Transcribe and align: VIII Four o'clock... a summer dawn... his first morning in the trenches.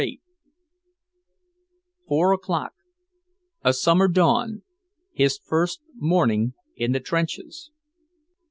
VIII 0.01 0.19
Four 2.07 2.33
o'clock... 2.33 2.73
a 3.63 3.71
summer 3.71 4.07
dawn... 4.07 4.63
his 5.13 5.37
first 5.37 5.81
morning 5.93 6.55
in 6.75 6.91
the 6.91 6.99
trenches. 6.99 7.69